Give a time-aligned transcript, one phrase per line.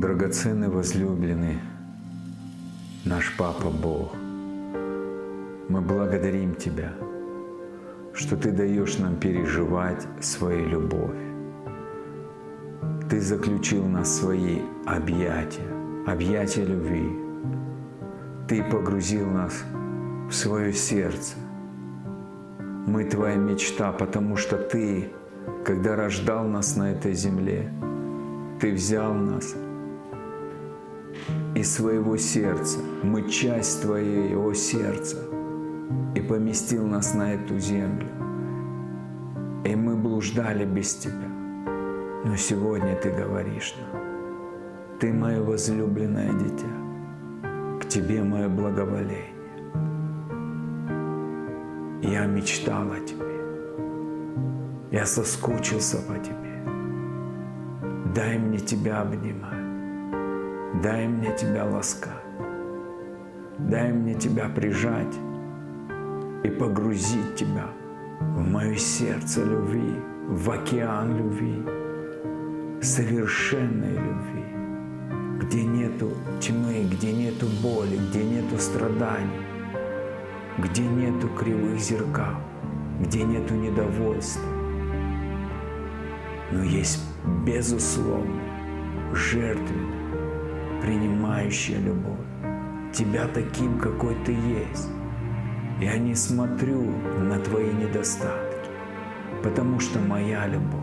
[0.00, 1.58] драгоценный возлюбленный,
[3.04, 4.14] наш Папа Бог,
[5.68, 6.92] мы благодарим Тебя,
[8.12, 11.16] что Ты даешь нам переживать свою любовь.
[13.08, 15.66] Ты заключил нас в свои объятия,
[16.06, 17.10] объятия любви.
[18.48, 19.64] Ты погрузил нас
[20.28, 21.36] в свое сердце.
[22.86, 25.10] Мы Твоя мечта, потому что Ты,
[25.64, 27.72] когда рождал нас на этой земле,
[28.60, 29.54] Ты взял нас
[31.56, 32.78] из своего сердца.
[33.02, 35.16] Мы часть Твоего сердца
[36.14, 38.08] и поместил нас на эту землю.
[39.64, 41.28] И мы блуждали без Тебя.
[42.26, 44.02] Но сегодня Ты говоришь нам,
[45.00, 49.32] Ты мое возлюбленное дитя, к Тебе мое благоволение.
[52.02, 53.24] Я мечтал о Тебе.
[54.90, 56.62] Я соскучился по Тебе.
[58.14, 59.55] Дай мне Тебя обнимать.
[60.82, 62.12] Дай мне Тебя ласкать.
[63.58, 65.16] Дай мне Тебя прижать
[66.44, 67.68] и погрузить Тебя
[68.20, 69.94] в мое сердце любви,
[70.28, 71.62] в океан любви,
[72.82, 76.10] совершенной любви, где нету
[76.40, 79.46] тьмы, где нету боли, где нету страданий,
[80.58, 82.36] где нету кривых зеркал,
[83.00, 84.42] где нету недовольства,
[86.52, 87.02] но есть
[87.44, 88.40] безусловно
[89.12, 89.95] жертвенная,
[90.82, 92.26] принимающая любовь.
[92.92, 94.88] Тебя таким, какой ты есть.
[95.80, 96.82] Я не смотрю
[97.18, 98.70] на твои недостатки,
[99.42, 100.80] потому что моя любовь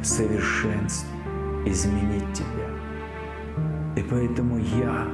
[0.00, 1.08] в совершенстве
[1.66, 2.70] изменить тебя.
[3.96, 5.08] И поэтому я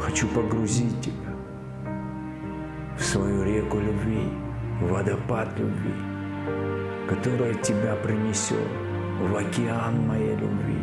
[0.00, 1.32] хочу погрузить тебя
[2.98, 4.28] в свою реку любви,
[4.80, 5.94] в водопад любви,
[7.08, 8.68] которая тебя принесет
[9.20, 10.78] в океан моей любви,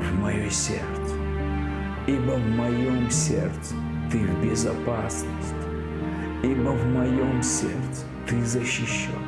[0.00, 1.14] в мое сердце.
[2.06, 3.74] Ибо в моем сердце
[4.10, 5.54] ты в безопасности,
[6.42, 9.22] ибо в моем сердце ты защищен,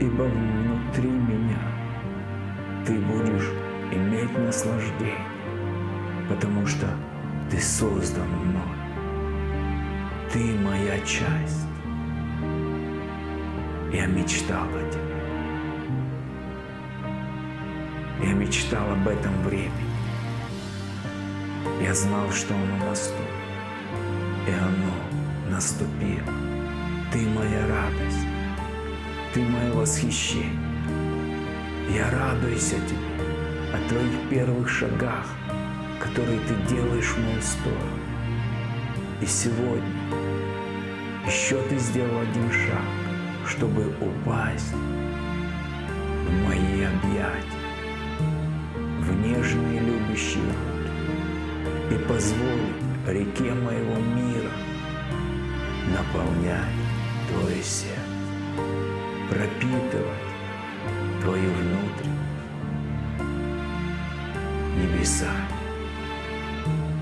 [0.00, 1.60] ибо внутри меня
[2.86, 3.50] ты будешь
[3.92, 5.26] иметь наслаждение,
[6.28, 6.86] потому что
[7.50, 8.62] ты создан мной.
[10.32, 11.66] Ты моя часть.
[13.92, 15.07] Я мечтал о тебе.
[18.22, 19.72] Я мечтал об этом времени.
[21.80, 23.18] Я знал, что оно наступит.
[24.46, 26.32] И оно наступило.
[27.12, 28.26] Ты моя радость.
[29.32, 30.58] Ты мое восхищение.
[31.90, 35.26] Я радуюсь о тебе, о твоих первых шагах,
[36.00, 37.98] которые ты делаешь в мою сторону.
[39.22, 39.98] И сегодня
[41.26, 42.84] еще ты сделал один шаг,
[43.46, 47.57] чтобы упасть в мои объятия,
[49.28, 54.50] нежные любящие руки и позволить реке моего мира
[55.94, 56.64] наполнять
[57.28, 57.98] твое сердце,
[59.28, 60.28] пропитывать
[61.22, 62.18] твою внутренность
[64.76, 65.32] небеса,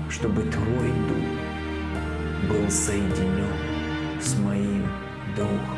[0.09, 3.53] чтобы твой дух был соединен
[4.19, 4.85] с моим
[5.35, 5.77] духом.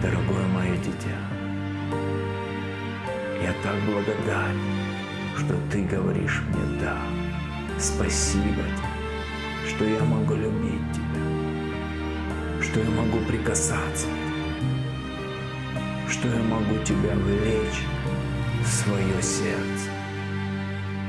[0.00, 1.18] Дорогое мое дитя,
[3.42, 4.60] я так благодарен,
[5.36, 6.96] что ты говоришь мне «да».
[7.78, 14.06] Спасибо тебе, что я могу любить тебя, что я могу прикасаться
[16.08, 17.84] что я могу тебя влечь
[18.62, 19.90] в свое сердце.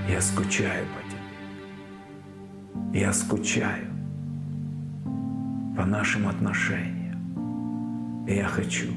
[0.09, 3.01] Я скучаю по тебе.
[3.01, 3.87] Я скучаю
[5.75, 8.25] по нашим отношениям.
[8.27, 8.87] И я хочу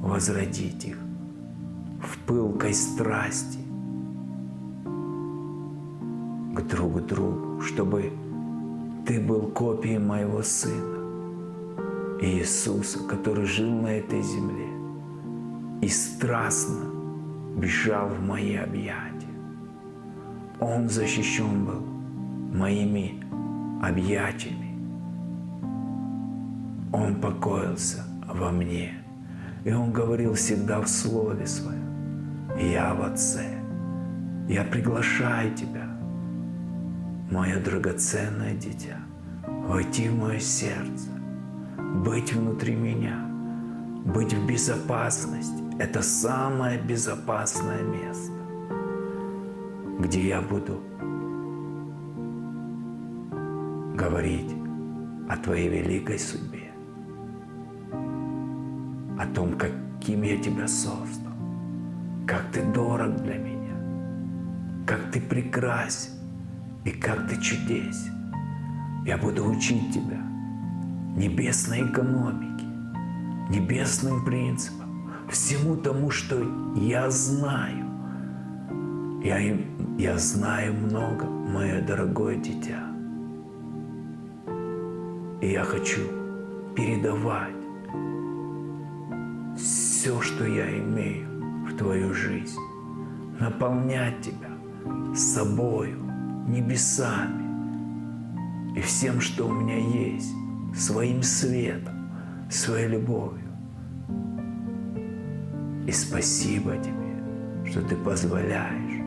[0.00, 0.98] возродить их
[2.04, 3.58] в пылкой страсти
[6.54, 8.12] к друг другу, чтобы
[9.06, 10.94] ты был копией моего Сына
[12.20, 14.68] Иисуса, который жил на этой земле
[15.82, 16.84] и страстно
[17.56, 19.26] бежал в мои объятия.
[20.60, 21.82] Он защищен был
[22.54, 23.22] моими
[23.82, 24.78] объятиями.
[26.92, 28.94] Он покоился во мне.
[29.64, 31.83] И Он говорил всегда в Слове Своем,
[32.56, 33.58] «Я в Отце,
[34.48, 35.88] я приглашаю тебя,
[37.30, 38.98] мое драгоценное дитя,
[39.46, 41.10] войти в мое сердце,
[42.04, 43.18] быть внутри меня,
[44.04, 45.62] быть в безопасности.
[45.78, 48.32] Это самое безопасное место,
[49.98, 50.80] где я буду
[53.96, 54.54] говорить
[55.28, 56.64] о Твоей великой судьбе
[59.18, 61.33] о том, каким я тебя создал,
[62.26, 63.76] как ты дорог для меня,
[64.86, 66.12] как ты прекрасен
[66.84, 68.32] и как ты чудесен.
[69.04, 70.20] Я буду учить тебя
[71.16, 72.64] небесной экономике,
[73.50, 76.42] небесным принципам, всему тому, что
[76.76, 77.84] я знаю.
[79.22, 79.38] Я,
[79.98, 82.90] я знаю много, мое дорогое дитя.
[85.40, 86.00] И я хочу
[86.74, 87.54] передавать
[89.56, 91.33] все, что я имею
[91.76, 92.58] твою жизнь,
[93.40, 94.50] наполнять тебя
[95.14, 95.98] собою,
[96.48, 97.44] небесами
[98.76, 100.32] и всем, что у меня есть,
[100.74, 102.10] своим светом,
[102.50, 103.44] своей любовью.
[105.86, 109.02] И спасибо тебе, что ты позволяешь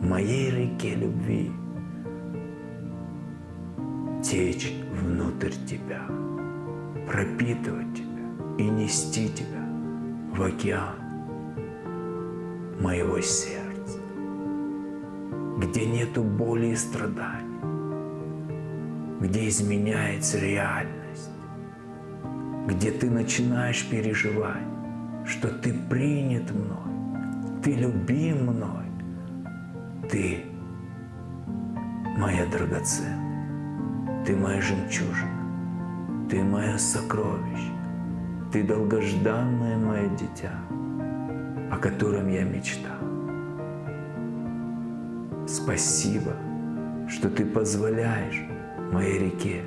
[0.00, 1.52] моей реке любви
[4.22, 6.02] течь внутрь тебя,
[7.06, 9.66] пропитывать тебя и нести тебя
[10.32, 10.99] в океан
[12.80, 13.98] моего сердца,
[15.58, 17.60] где нету боли и страданий,
[19.20, 21.30] где изменяется реальность,
[22.66, 24.66] где ты начинаешь переживать,
[25.26, 28.86] что ты принят мной, ты любим мной,
[30.10, 30.44] ты
[32.16, 37.72] моя драгоценная, ты моя жемчужина, ты мое сокровище,
[38.50, 40.54] ты долгожданное мое дитя,
[41.80, 42.96] котором я мечтал.
[45.46, 46.36] Спасибо,
[47.08, 48.40] что ты позволяешь
[48.92, 49.62] моей реке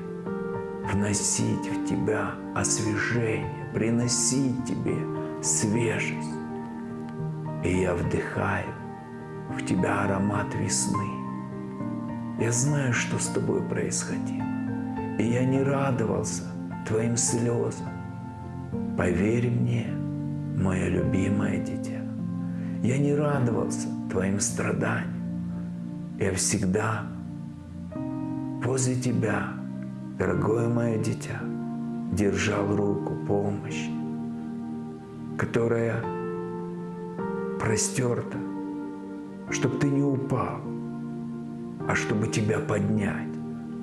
[0.92, 4.96] вносить в тебя освежение, приносить тебе
[5.42, 6.38] свежесть.
[7.64, 8.74] И я вдыхаю
[9.50, 11.10] в тебя аромат весны.
[12.40, 14.44] Я знаю, что с тобой происходило.
[15.20, 16.44] И я не радовался
[16.88, 17.90] твоим слезам.
[18.98, 19.88] Поверь мне,
[20.58, 21.93] мое любимое дитя,
[22.84, 25.10] я не радовался твоим страданиям.
[26.20, 27.08] Я всегда
[28.64, 29.48] возле тебя,
[30.20, 31.40] дорогое мое дитя,
[32.12, 33.90] держал руку помощи,
[35.38, 36.04] которая
[37.60, 38.38] простерта
[39.50, 40.62] чтобы ты не упал,
[41.88, 43.30] а чтобы тебя поднять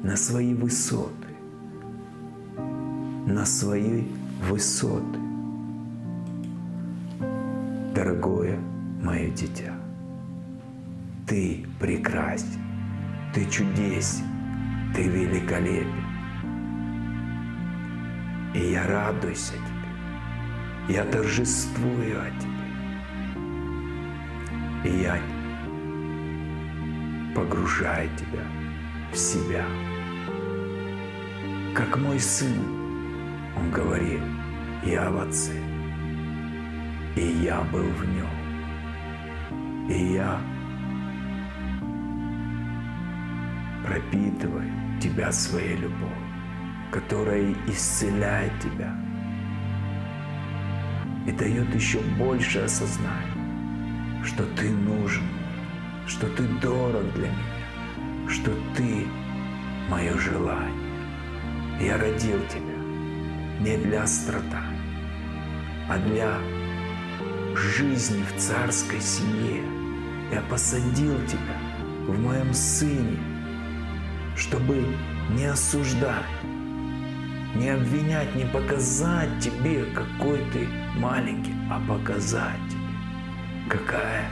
[0.02, 1.28] на свои высоты,
[3.26, 4.04] на свои
[4.48, 5.18] высоты.
[7.94, 8.58] Дорогое
[9.00, 9.74] мое дитя,
[11.26, 12.60] ты прекрасен,
[13.32, 14.26] ты чудесен,
[14.94, 16.04] ты великолепен.
[18.54, 22.50] И я радуюсь о тебе, я торжествую о тебе.
[24.84, 25.18] И я
[27.34, 28.44] погружает тебя
[29.12, 29.64] в себя.
[31.74, 32.58] Как мой сын,
[33.56, 34.20] он говорил,
[34.84, 35.52] я в Отце,
[37.14, 38.39] и я был в нем,
[39.90, 40.40] и я
[43.84, 44.70] пропитываю
[45.00, 46.16] тебя своей любовью,
[46.90, 48.94] которая исцеляет тебя
[51.26, 55.24] и дает еще больше осознания, что ты нужен
[56.10, 59.06] что ты дорог для меня, что ты
[59.88, 60.90] мое желание.
[61.80, 62.78] Я родил тебя
[63.60, 64.80] не для страданий,
[65.88, 66.36] а для
[67.54, 69.62] жизни в царской семье.
[70.32, 71.56] Я посадил тебя
[72.06, 73.18] в моем сыне,
[74.36, 74.94] чтобы
[75.30, 76.24] не осуждать,
[77.56, 82.80] не обвинять, не показать тебе, какой ты маленький, а показать тебе,
[83.68, 84.30] какая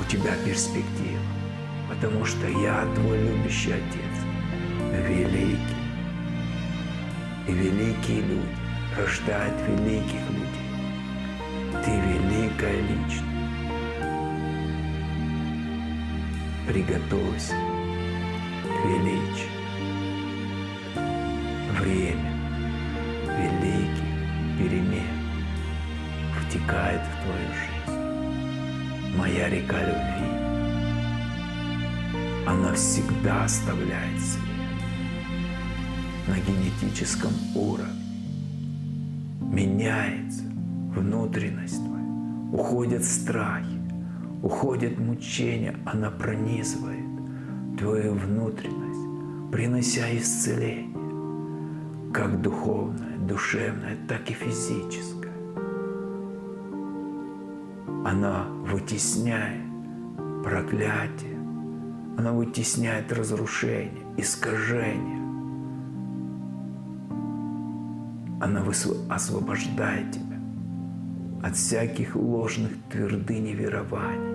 [0.00, 1.22] у тебя перспектива,
[1.88, 5.76] потому что я твой любящий Отец, великий.
[7.46, 8.56] И великие люди
[8.98, 11.84] рождают великих людей.
[11.84, 13.31] Ты великая личность.
[16.66, 17.54] Приготовься
[18.62, 19.50] к величию.
[21.80, 22.32] Время
[23.38, 24.08] великих
[24.58, 25.22] перемен
[26.40, 27.72] втекает в твою жизнь
[29.16, 30.42] моя река любви.
[32.46, 34.52] Она всегда оставляет след
[36.28, 37.92] на генетическом уровне.
[39.40, 40.44] Меняется
[40.94, 42.04] внутренность твоя,
[42.52, 43.71] уходят страхи,
[44.42, 55.22] уходят мучения, она пронизывает твою внутренность, принося исцеление, как духовное, душевное, так и физическое
[58.04, 59.62] она вытесняет
[60.42, 61.38] проклятие,
[62.18, 65.22] она вытесняет разрушение, искажение.
[68.40, 68.64] Она
[69.08, 70.36] освобождает тебя
[71.42, 74.31] от всяких ложных твердынь верований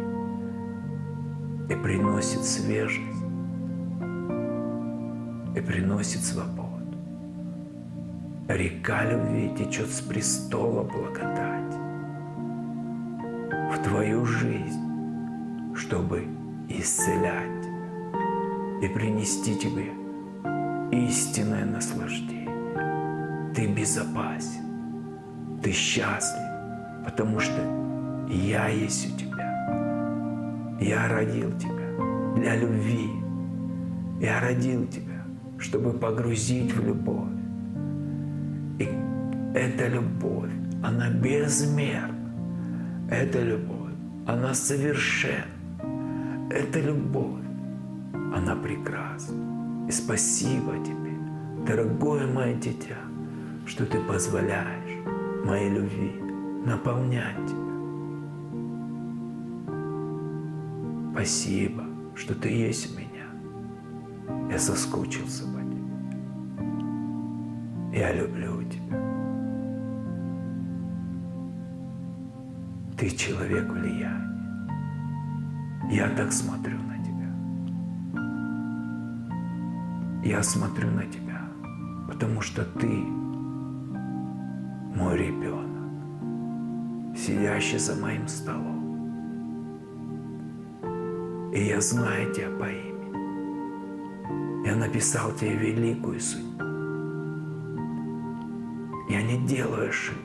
[1.69, 3.23] и приносит свежесть,
[5.55, 6.67] и приносит свободу.
[8.47, 11.77] Река любви течет с престола благодати
[13.73, 16.25] в твою жизнь, чтобы
[16.69, 17.67] исцелять
[18.81, 19.91] и принести тебе
[20.91, 23.53] истинное наслаждение.
[23.53, 26.43] Ты безопасен, ты счастлив,
[27.03, 27.61] потому что
[28.29, 29.26] я есть у тебя.
[30.79, 33.09] Я родил тебя для любви.
[34.21, 35.23] Я родил тебя,
[35.57, 37.29] чтобы погрузить в любовь.
[38.79, 38.87] И
[39.55, 40.51] эта любовь,
[40.83, 42.15] она безмерна.
[43.09, 43.93] Эта любовь,
[44.27, 45.45] она совершенна.
[46.51, 47.43] Эта любовь,
[48.13, 49.87] она прекрасна.
[49.87, 51.13] И спасибо тебе,
[51.65, 52.97] дорогое мое дитя,
[53.65, 55.05] что ты позволяешь
[55.45, 56.11] моей любви
[56.65, 57.66] наполнять
[61.17, 61.83] Спасибо,
[62.15, 63.25] что ты есть у меня.
[64.51, 65.81] Я соскучился по тебе.
[67.91, 68.99] Я люблю тебя.
[72.99, 74.69] Ты человек влияния.
[75.89, 77.33] Я так смотрю на тебя.
[80.23, 81.49] Я смотрю на тебя,
[82.07, 82.87] потому что ты
[84.95, 85.65] мой ребенок,
[87.17, 88.76] сидящий за моим столом.
[91.53, 92.97] И я знаю тебя по имени.
[94.67, 96.63] Я написал тебе великую судьбу.
[99.09, 100.23] Я не делаю ошибок.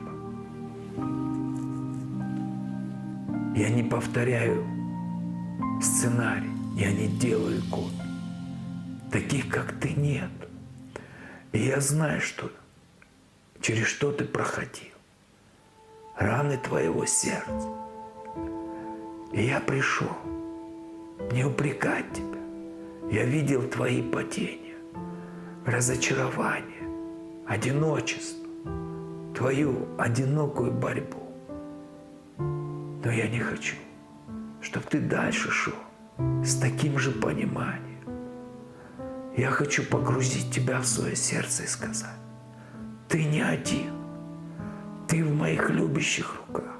[3.55, 4.65] Я не повторяю
[5.81, 7.93] сценарий, я не делаю код.
[9.11, 10.31] Таких, как ты, нет.
[11.53, 12.51] И я знаю, что
[13.61, 14.91] через что ты проходил.
[16.17, 17.69] Раны твоего сердца.
[19.31, 20.09] И я пришел
[21.31, 22.39] не упрекать тебя.
[23.11, 24.75] Я видел твои падения,
[25.65, 26.87] разочарование,
[27.47, 28.47] одиночество,
[29.35, 31.19] твою одинокую борьбу.
[32.37, 33.75] Но я не хочу,
[34.61, 35.73] чтобы ты дальше шел
[36.43, 37.83] с таким же пониманием.
[39.35, 42.09] Я хочу погрузить тебя в свое сердце и сказать,
[43.09, 43.91] ты не один,
[45.07, 46.72] ты в моих любящих руках,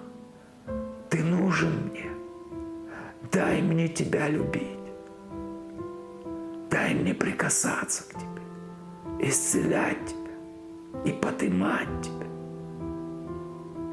[3.33, 4.79] дай мне тебя любить,
[6.69, 12.27] дай мне прикасаться к тебе, исцелять тебя и поднимать тебя,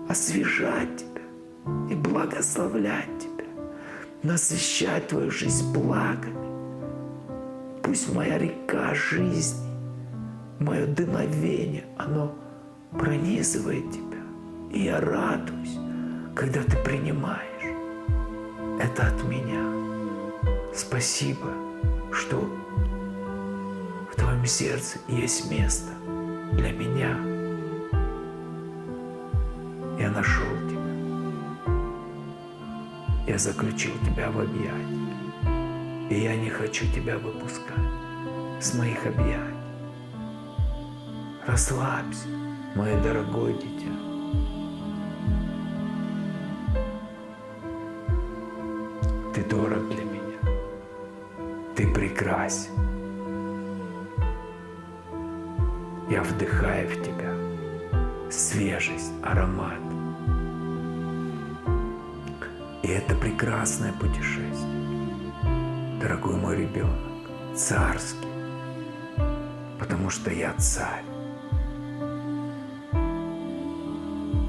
[0.09, 1.11] освежать тебя
[1.91, 3.45] и благословлять Тебя,
[4.23, 6.51] насыщать Твою жизнь благами.
[7.83, 9.69] Пусть моя река жизни,
[10.59, 12.35] мое дыновение, оно
[12.93, 14.21] пронизывает Тебя.
[14.73, 15.79] И я радуюсь,
[16.35, 17.50] когда Ты принимаешь
[18.81, 19.63] это от меня.
[20.75, 21.53] Спасибо,
[22.13, 22.39] что
[24.11, 25.93] в Твоем сердце есть место
[26.53, 27.19] для меня.
[29.99, 30.81] Я нашел Тебя.
[33.27, 35.15] Я заключил тебя в объятия,
[36.09, 37.77] и я не хочу тебя выпускать
[38.61, 39.61] с моих объятий.
[41.47, 42.29] Расслабься,
[42.75, 44.00] мое дорогое дитя.
[56.91, 57.33] В тебя.
[58.31, 59.79] Свежесть, аромат.
[62.83, 65.33] И это прекрасное путешествие,
[66.01, 68.27] дорогой мой ребенок, царский,
[69.79, 71.05] потому что я царь,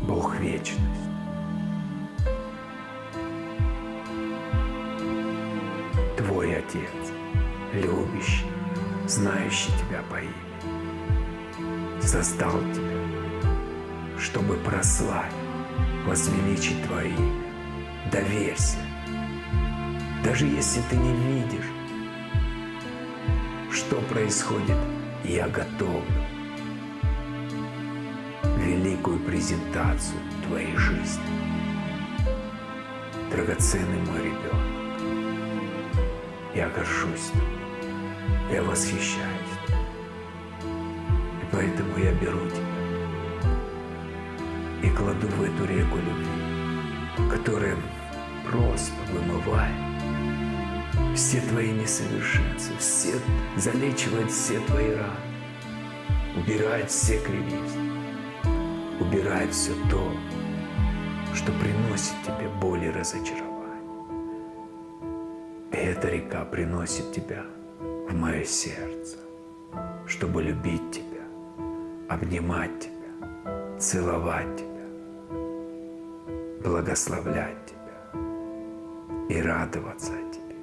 [0.07, 0.79] Бог вечность.
[6.17, 7.11] Твой Отец,
[7.73, 8.45] любящий,
[9.07, 11.00] знающий тебя по имени,
[12.01, 15.33] создал тебя, чтобы прославить,
[16.05, 17.41] возвеличить Твое имя
[18.11, 18.77] доверься.
[20.23, 21.71] Даже если ты не видишь,
[23.71, 24.77] что происходит,
[25.23, 26.03] я готовлю
[28.57, 31.23] великую презентацию твоей жизни.
[33.31, 34.61] Драгоценный мой ребенок,
[36.53, 39.60] я горжусь тобой, я восхищаюсь
[41.51, 42.71] поэтому я беру тебя
[44.83, 47.75] и кладу в эту реку любви, которая
[48.49, 49.91] просто вымывает
[51.15, 53.13] все твои несовершенства, все,
[53.57, 55.11] залечивает все твои раны,
[56.35, 57.91] убирает все кривизны,
[58.99, 60.11] убирает все то,
[61.33, 63.51] что приносит тебе боль и разочарование.
[65.71, 67.45] И эта река приносит тебя
[67.79, 69.17] в мое сердце,
[70.07, 71.10] чтобы любить тебя,
[72.11, 74.85] обнимать тебя, целовать тебя,
[76.61, 78.01] благословлять тебя
[79.29, 80.57] и радоваться тебе.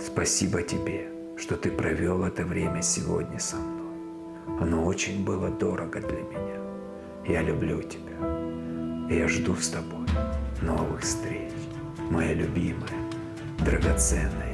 [0.00, 4.60] Спасибо тебе, что ты провел это время сегодня со мной.
[4.60, 6.60] Оно очень было дорого для меня.
[7.26, 8.16] Я люблю тебя.
[9.10, 10.06] И я жду с тобой
[10.62, 11.52] новых встреч,
[12.10, 12.88] моя любимая,
[13.58, 14.49] драгоценная